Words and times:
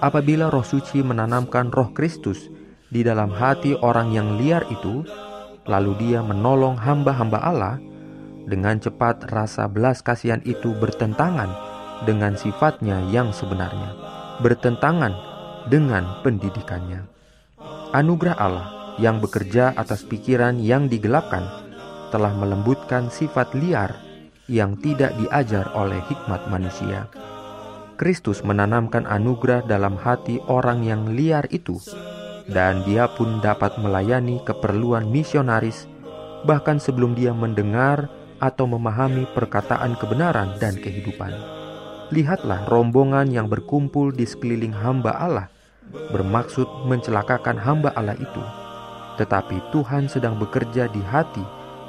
Apabila 0.00 0.48
Roh 0.48 0.64
Suci 0.64 1.04
menanamkan 1.04 1.70
Roh 1.70 1.92
Kristus 1.92 2.50
di 2.94 3.02
dalam 3.02 3.34
hati 3.34 3.74
orang 3.82 4.14
yang 4.14 4.38
liar 4.38 4.62
itu, 4.70 5.02
lalu 5.66 5.98
dia 5.98 6.22
menolong 6.22 6.78
hamba-hamba 6.78 7.42
Allah, 7.42 7.76
dengan 8.46 8.78
cepat 8.78 9.34
rasa 9.34 9.66
belas 9.66 9.98
kasihan 9.98 10.38
itu 10.46 10.70
bertentangan 10.78 11.50
dengan 12.06 12.38
sifatnya 12.38 13.02
yang 13.10 13.34
sebenarnya, 13.34 13.98
bertentangan 14.38 15.10
dengan 15.66 16.22
pendidikannya. 16.22 17.02
Anugerah 17.90 18.38
Allah 18.38 18.68
yang 19.02 19.18
bekerja 19.18 19.74
atas 19.74 20.06
pikiran 20.06 20.62
yang 20.62 20.86
digelapkan 20.86 21.42
telah 22.14 22.30
melembutkan 22.30 23.10
sifat 23.10 23.58
liar 23.58 23.90
yang 24.46 24.78
tidak 24.78 25.18
diajar 25.18 25.66
oleh 25.74 25.98
hikmat 26.06 26.46
manusia. 26.46 27.10
Kristus 27.98 28.46
menanamkan 28.46 29.02
anugerah 29.02 29.66
dalam 29.66 29.98
hati 29.98 30.38
orang 30.46 30.86
yang 30.86 31.14
liar 31.14 31.46
itu 31.50 31.78
dan 32.50 32.84
dia 32.84 33.08
pun 33.08 33.40
dapat 33.40 33.76
melayani 33.80 34.40
keperluan 34.44 35.08
misionaris 35.08 35.88
bahkan 36.44 36.76
sebelum 36.76 37.16
dia 37.16 37.32
mendengar 37.32 38.12
atau 38.36 38.68
memahami 38.68 39.24
perkataan 39.32 39.96
kebenaran 39.96 40.60
dan 40.60 40.76
kehidupan. 40.76 41.32
Lihatlah 42.12 42.68
rombongan 42.68 43.32
yang 43.32 43.48
berkumpul 43.48 44.12
di 44.12 44.28
sekeliling 44.28 44.76
hamba 44.76 45.16
Allah 45.16 45.48
bermaksud 46.12 46.68
mencelakakan 46.84 47.56
hamba 47.56 47.96
Allah 47.96 48.16
itu. 48.20 48.42
Tetapi 49.16 49.72
Tuhan 49.72 50.10
sedang 50.12 50.36
bekerja 50.36 50.90
di 50.92 51.00
hati 51.00 51.42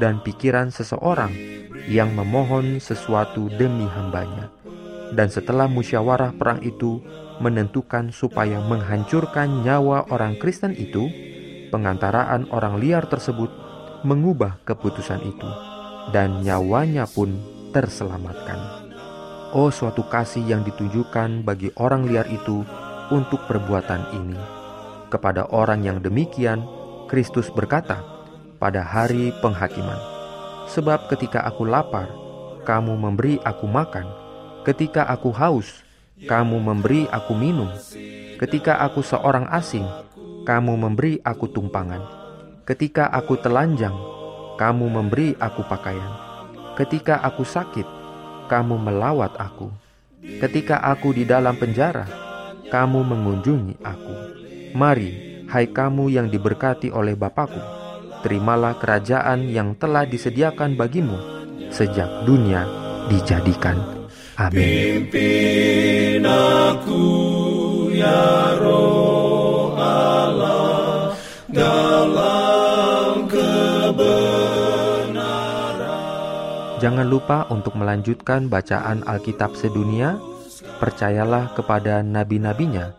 dan 0.00 0.22
pikiran 0.24 0.72
seseorang 0.72 1.34
yang 1.90 2.14
memohon 2.14 2.80
sesuatu 2.80 3.52
demi 3.52 3.84
hambanya. 3.84 4.48
Dan 5.12 5.32
setelah 5.32 5.66
musyawarah 5.66 6.36
perang 6.36 6.60
itu, 6.60 7.00
menentukan 7.38 8.10
supaya 8.10 8.58
menghancurkan 8.62 9.62
nyawa 9.62 10.06
orang 10.10 10.38
Kristen 10.38 10.74
itu, 10.74 11.06
pengantaraan 11.70 12.50
orang 12.50 12.78
liar 12.82 13.06
tersebut 13.06 13.50
mengubah 14.02 14.62
keputusan 14.62 15.22
itu, 15.22 15.50
dan 16.14 16.42
nyawanya 16.42 17.06
pun 17.06 17.34
terselamatkan. 17.70 18.88
Oh, 19.56 19.72
suatu 19.72 20.04
kasih 20.04 20.44
yang 20.44 20.60
ditunjukkan 20.60 21.42
bagi 21.42 21.72
orang 21.80 22.04
liar 22.04 22.28
itu 22.28 22.62
untuk 23.08 23.40
perbuatan 23.48 24.12
ini. 24.12 24.38
Kepada 25.08 25.48
orang 25.48 25.80
yang 25.88 26.04
demikian, 26.04 26.60
Kristus 27.08 27.48
berkata, 27.48 28.04
"Pada 28.60 28.84
hari 28.84 29.32
penghakiman, 29.40 29.96
sebab 30.68 31.08
ketika 31.08 31.48
aku 31.48 31.64
lapar, 31.64 32.12
kamu 32.68 33.00
memberi 33.00 33.40
aku 33.40 33.64
makan, 33.64 34.04
ketika 34.68 35.08
aku 35.08 35.32
haus, 35.32 35.80
kamu 36.26 36.58
memberi 36.58 37.06
aku 37.06 37.36
minum. 37.36 37.70
Ketika 38.42 38.82
aku 38.82 39.06
seorang 39.06 39.46
asing, 39.54 39.86
kamu 40.42 40.74
memberi 40.74 41.22
aku 41.22 41.46
tumpangan. 41.46 42.02
Ketika 42.66 43.06
aku 43.12 43.38
telanjang, 43.38 43.94
kamu 44.58 44.86
memberi 44.90 45.38
aku 45.38 45.62
pakaian. 45.68 46.18
Ketika 46.74 47.22
aku 47.22 47.46
sakit, 47.46 47.86
kamu 48.50 48.80
melawat 48.80 49.36
aku. 49.38 49.70
Ketika 50.18 50.82
aku 50.82 51.14
di 51.14 51.22
dalam 51.22 51.54
penjara, 51.54 52.08
kamu 52.66 53.00
mengunjungi 53.06 53.78
aku. 53.84 54.14
Mari, 54.74 55.10
hai 55.46 55.70
kamu 55.70 56.10
yang 56.12 56.26
diberkati 56.26 56.90
oleh 56.90 57.14
Bapakku, 57.14 57.60
terimalah 58.26 58.76
kerajaan 58.76 59.46
yang 59.48 59.78
telah 59.78 60.04
disediakan 60.04 60.74
bagimu 60.74 61.18
sejak 61.70 62.26
dunia 62.26 62.64
dijadikan. 63.08 63.97
Amin. 64.38 65.10
Pimpin 65.10 66.22
aku 66.22 67.02
ya 67.90 68.54
roh 68.62 69.74
Allah 69.74 71.10
dalam 71.50 73.26
kebenaran. 73.26 74.38
Jangan 76.78 77.06
lupa 77.10 77.50
untuk 77.50 77.74
melanjutkan 77.74 78.46
bacaan 78.46 79.02
Alkitab 79.10 79.58
sedunia. 79.58 80.22
Percayalah 80.78 81.58
kepada 81.58 82.06
nabi-nabinya 82.06 82.94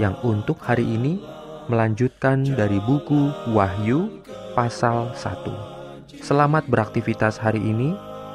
yang 0.00 0.16
untuk 0.24 0.64
hari 0.64 0.88
ini 0.88 1.20
melanjutkan 1.68 2.40
dari 2.56 2.80
buku 2.80 3.52
Wahyu 3.52 4.24
pasal 4.56 5.12
1. 5.12 6.24
Selamat 6.24 6.64
beraktivitas 6.72 7.36
hari 7.36 7.60
ini. 7.60 7.92